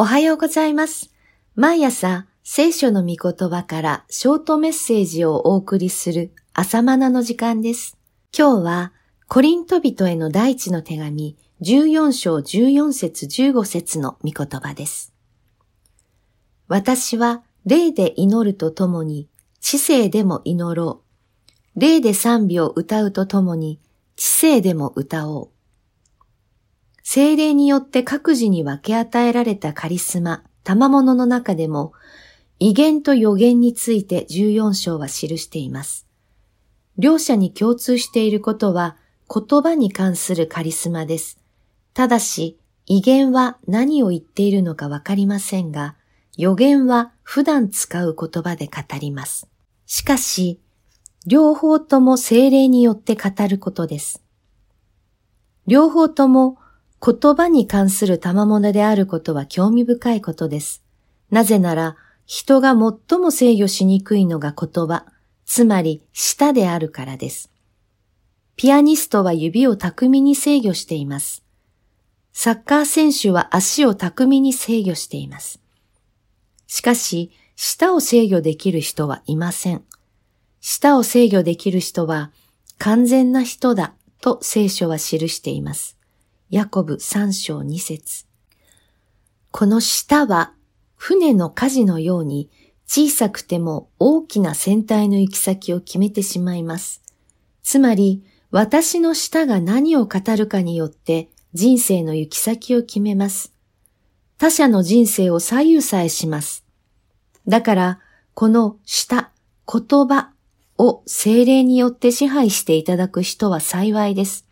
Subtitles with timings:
[0.00, 1.10] おはようございます。
[1.56, 7.98] 毎朝、聖書の御言葉からショートメッセージをお送りする朝マナの時間です。
[8.32, 8.92] 今日は、
[9.26, 15.12] コリント人への第一の手紙14章14節15節の御言葉です。
[16.68, 19.28] 私は霊で祈るとともに、
[19.58, 21.02] 知性でも祈ろ
[21.74, 21.80] う。
[21.80, 23.80] 霊で賛美を歌うとともに、
[24.14, 25.57] 知性でも歌おう。
[27.10, 31.94] 精霊によって各自に分け与えられたカリスマ、賜物の中でも、
[32.58, 36.06] 威厳と予言について14章は記しています。
[36.98, 41.38] 両者に共通していることは、言葉に関するカリスマです。
[41.94, 45.96] ただし、威厳は何を言っているのかわかりませんが、
[46.36, 49.48] 予言は普段使う言葉で語ります。
[49.86, 50.60] しかし、
[51.26, 54.22] 両方とも精霊によって語ることです。
[55.66, 56.57] 両方とも
[57.04, 60.82] 言葉に関する賜物であることは興味深いことです。
[61.30, 65.06] なぜなら、人が最も制御しにくいのが言葉、
[65.46, 67.50] つまり舌であるからです。
[68.56, 71.44] ピアニストは指を巧みに制御しています。
[72.32, 75.60] サッカー選手は足を巧みに制御しています。
[76.66, 79.84] しかし、舌を制御できる人はいません。
[80.60, 82.30] 舌を制御できる人は
[82.78, 85.97] 完全な人だと聖書は記しています。
[86.50, 88.24] ヤコブ三章二節
[89.50, 90.54] この舌は
[90.96, 92.48] 船の舵のように
[92.86, 97.02] 小さくても大きな船体の行き先を決めてしまいます。
[97.62, 103.52] つまり、私の舌が何を語るかによって人生の行き先を決めます。
[104.38, 106.64] 他者の人生を左右さえします。
[107.46, 108.00] だから、
[108.32, 109.32] この舌、
[109.70, 110.32] 言葉
[110.78, 114.47] を精霊によって支配していただく人は幸いです。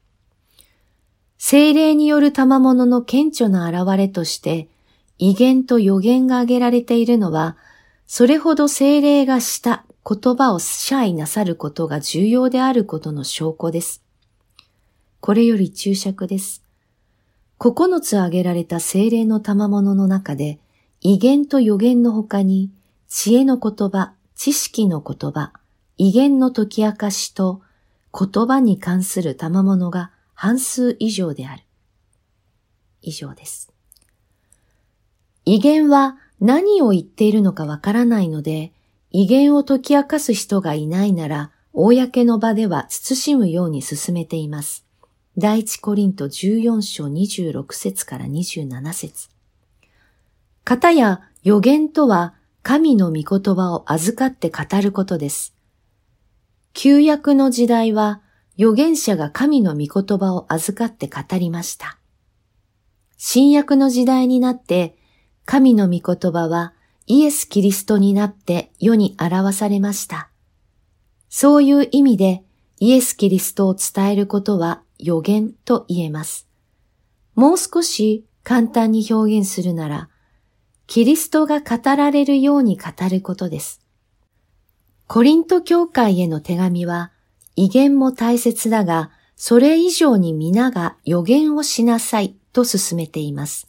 [1.39, 4.69] 精霊による賜物の顕著な現れとして、
[5.19, 7.56] 威厳と予言が挙げられているのは、
[8.06, 14.02] それほど精霊がした言葉を支配なさることが重要であることの証拠です。
[15.20, 16.63] これより注釈です。
[17.58, 20.61] 九つ挙げられた精霊の賜物の中で、
[21.01, 22.70] 威厳と予言の他に、
[23.08, 25.52] 知恵の言葉、知識の言葉、
[25.98, 27.63] 威厳の解き明かしと、
[28.17, 31.63] 言葉に関する賜物が半数以上である。
[33.01, 33.73] 以上です。
[35.47, 38.73] 威厳は何を言っているのかわからないので、
[39.11, 44.85] 威厳を解き明かす人がいないなら、公の場では慎むように進めています。
[45.39, 49.29] 第一コリント14章26節から27節
[50.64, 55.55] 方や予言とは神の御言葉を預かって語ることです。
[56.75, 58.20] 旧約の時代は
[58.58, 61.98] 預言者が神の御言葉を預かって語りました。
[63.17, 64.96] 新約の時代になって
[65.44, 66.74] 神の御言葉は
[67.06, 70.30] イエス・キリストになって世に表されました。
[71.28, 72.42] そういう意味で
[72.78, 76.48] イエス・キリストを伝えることは予言と言えます。
[77.34, 80.08] もう少し簡単に表現するなら、
[80.86, 83.80] キリストが語られるように語ることです。
[85.06, 87.12] コリント教会への手紙は、
[87.56, 93.68] 威厳も大切だが、それ以上に皆が予言をしなさいと進めています。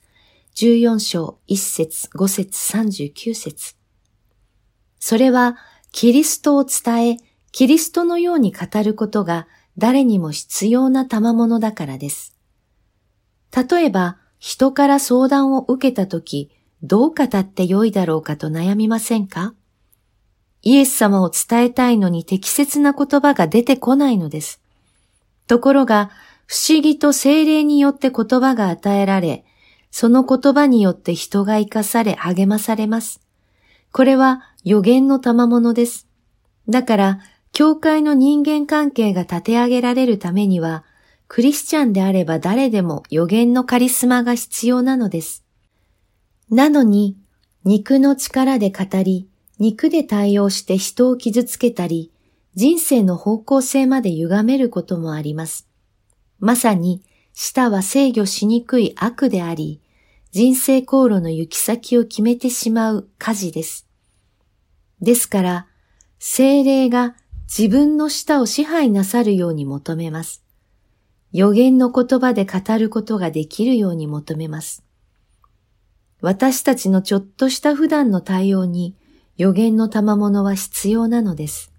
[0.56, 3.76] 14章1節5節39節
[5.00, 5.58] それは、
[5.92, 7.18] キリストを伝え、
[7.52, 9.48] キリストのように語ることが
[9.78, 12.36] 誰にも必要な賜物だからです。
[13.56, 16.52] 例えば、人から相談を受けたとき、
[16.84, 19.54] どう語ってよいだろうかと悩みませんか？
[20.64, 24.62] イエス様を伝えたいのに適切な言葉が出てこないのです。
[25.48, 26.12] ところが、
[26.46, 29.46] 不思議と精霊によって言葉が与えられ、
[29.92, 33.22] その言葉によって人が生かされ励まされます。
[33.92, 36.08] これは予言の賜物です。
[36.70, 37.20] だから、
[37.54, 40.84] 教会の人間関係が立て上げられるためには、
[41.28, 45.44] クリスチャンであれば誰でも予言のカリスマが必要なのです。
[46.50, 47.18] なのに、
[47.64, 49.28] 肉の力で語り、
[49.60, 52.12] 肉で対応して人を傷つけたり、
[52.56, 55.68] 人生の方向性まで歪めることもあります。
[56.40, 59.82] まさに、舌は制御しにくい悪であり、
[60.32, 63.88] 人生航路の行き先を決めてしまう舵です。
[65.02, 65.68] ですから、
[66.20, 67.16] 精霊が
[67.48, 70.44] 自分の舌を支配なさるように求めます。
[71.32, 74.84] 予言の言葉で語ることができるように求めます。
[76.22, 78.96] 私たちのちょっとした普段の対応に
[79.38, 81.72] 予言の賜物は必要なのです。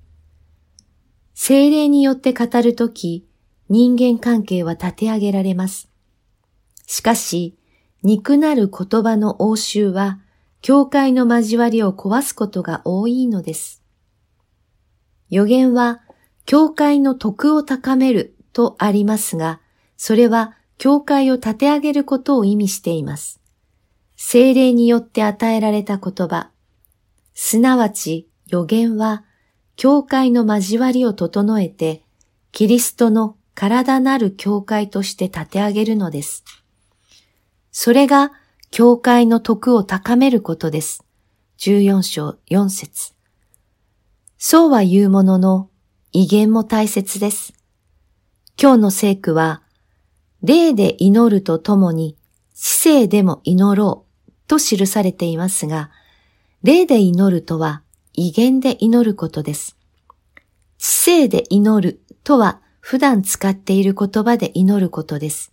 [1.35, 3.27] 精霊によって語るとき、
[3.69, 5.91] 人間関係は立て上げられます。
[6.87, 7.59] しかし、
[8.03, 10.21] 肉なる言葉の応酬は、
[10.63, 13.83] 教会の交わりを壊すことが多いのです。
[15.29, 16.01] 予言は、
[16.47, 19.61] 教会の徳を高めるとありますが、
[19.97, 23.41] それは教会を立て上げることを意味しています。
[24.17, 26.51] 精霊によって与えられた言葉、
[27.41, 29.23] すなわち予言は、
[29.77, 32.03] 教会の交わりを整えて、
[32.51, 36.43] キリストの体なる教会として立て上げるのです。
[37.71, 38.33] それが、
[38.73, 41.05] 教会の徳を高めることです。
[41.59, 43.15] 14章4節
[44.37, 45.71] そうは言うものの、
[46.11, 47.55] 威厳も大切です。
[48.61, 49.63] 今日の聖句は、
[50.43, 52.17] 霊で祈るとともに、
[52.53, 55.93] 知性でも祈ろうと記されていますが、
[56.65, 57.83] 霊で祈るとは
[58.15, 59.77] 威厳で祈ることです。
[60.77, 65.53] 知性で祈るとは普段使っている言葉で祈ることです。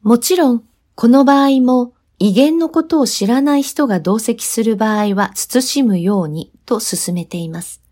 [0.00, 0.64] もちろん、
[0.94, 7.82] この場合も威厳のことを知らない人が同席する場合は慎むようにと進めています。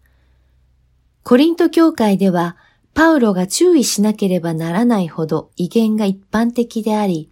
[1.23, 2.57] コリント教会では
[2.95, 7.31] パウロが注意しなければならないほど威厳が一般的であり、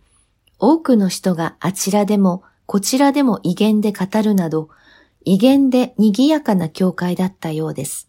[0.58, 4.68] 多くの人があちらでもこちらでも威厳で語るなど、
[5.24, 8.08] 威厳で賑やかな教会だったようです。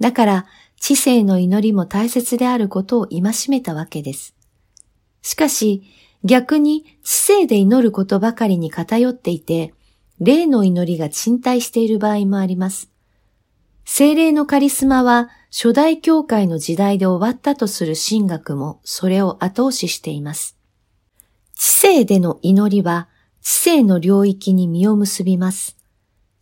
[0.00, 0.46] だから、
[0.80, 4.34] 知性の祈りも大切であることを戒めたわけです。
[5.22, 5.84] しかし、
[6.24, 9.74] 逆に知性で祈ることばかりに偏っていて、
[10.18, 12.90] 霊の祈りが沈滞している場合もあります。
[13.84, 20.56] 精霊のカリスマは初代教会の時代で終わったとする神学もそれを後押ししています。
[21.56, 23.08] 知性での祈りは
[23.42, 25.76] 知性の領域に実を結びます。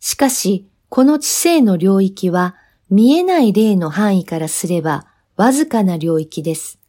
[0.01, 2.55] しかし、この知性の領域は
[2.89, 5.05] 見えない霊の範囲からすれば
[5.37, 6.79] わずかな領域です。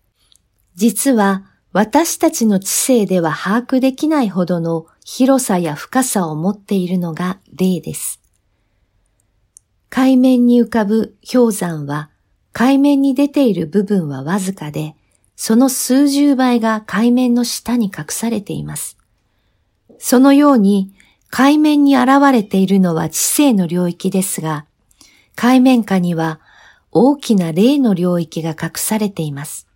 [0.74, 8.20] 実は私たちの知性では把握できないほどの広さや深さを持っているのが霊です。
[9.90, 12.10] 海面に浮かぶ氷山は
[12.52, 14.96] 海面に出ている部分はわずかで、
[15.36, 18.96] その数十倍が海面の下に隠されています。
[19.98, 20.92] そのように
[21.34, 24.66] 海面に現れているのは知性の領域ですが、
[25.34, 26.40] 海面下には
[26.90, 29.66] 大きな霊の領域が隠されています。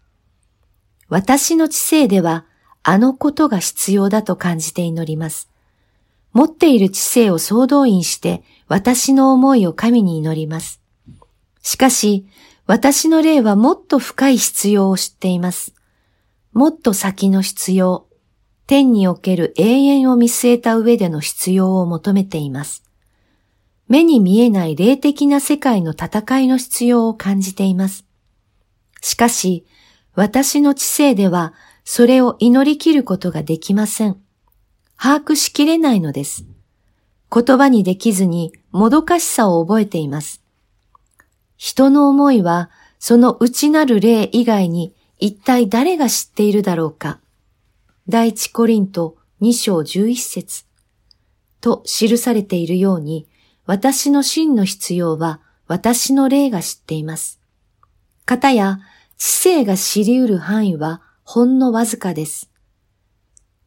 [1.09, 2.45] 私の知性では
[2.83, 5.49] あのことが必要だと感じて祈ります。
[6.35, 10.83] 持っている知性を総動員して私の思いを神に祈ります。
[11.63, 12.27] しかし、
[12.67, 15.73] 私の霊はもっと深い必要を知っています。
[16.53, 18.06] もっと先の必要、
[18.67, 22.83] 天における永遠を見据えた上での必要を求めています。
[23.89, 28.05] 目に見えない霊的な世界の戦いの必要を感じています。
[29.01, 29.65] しかし、
[30.15, 31.55] 私の知性では
[31.85, 34.17] それを祈り切ることができません。
[34.99, 36.45] 把握しきれないのです。
[37.33, 40.43] 言葉にできずにもどかしさを覚えています。
[41.57, 47.21] 人の思いはその内なる霊以外に一体誰が知っているだろうか。
[48.09, 50.65] 第一コリント2章11節
[51.61, 53.27] と記されているように、
[53.65, 57.41] 私の真の必要は私の霊が知っています。
[58.25, 58.79] 方や
[59.19, 62.49] 知性が知り得る範囲はほんのわずかです。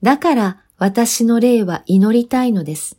[0.01, 2.97] だから私の霊は祈りたいのです。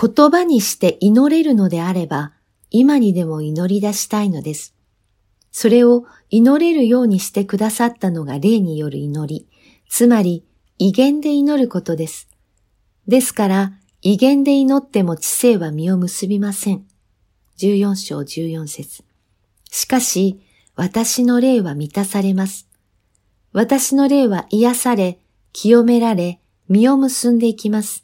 [0.00, 2.32] 言葉にして祈れるのであれば、
[2.70, 4.74] 今にでも祈り出したいのです。
[5.50, 9.46] それを祈れるようにしてくださったのが霊による祈り、
[9.94, 10.42] つまり
[10.78, 12.26] 威厳で祈ることです。
[13.06, 16.86] ですから、威厳で祈っても知性は実を結びません。
[17.58, 19.04] 14章14節
[19.70, 20.40] しかし、
[20.76, 22.70] 私の霊は満たされます。
[23.52, 25.18] 私の霊は癒され、
[25.52, 28.02] 清められ、実を結んでいきます。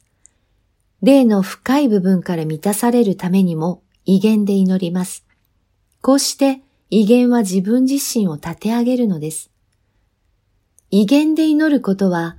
[1.00, 5.25] 霊の深い部分から満たされるためにも威厳で祈ります。
[6.02, 9.50] こうして威厳は自分自身を立て上げるのです。
[10.90, 12.37] 威厳で祈ることは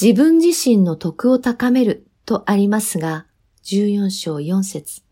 [0.00, 3.26] 自分自身の徳を高めるとありますが、
[3.64, 5.02] 14章4節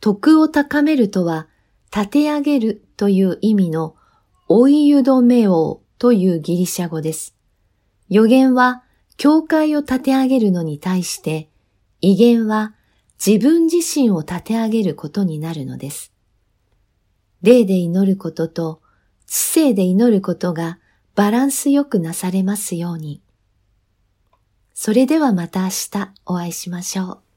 [0.00, 1.46] 徳を高めるとは、
[1.94, 3.96] 立て上げるという意味の
[4.48, 7.34] オイユドメオというギリシャ語です。
[8.08, 8.82] 予言は
[9.16, 11.50] 教会を立て上げるのに対して、
[12.00, 12.74] 威厳は
[13.24, 16.12] 自分自身を立て上げることになるのです。
[17.42, 18.80] 霊で祈ることと
[19.26, 20.78] 知性で祈ることが
[21.14, 23.22] バランスよくなされますように。
[24.74, 27.29] それではまた明日お会いしましょう。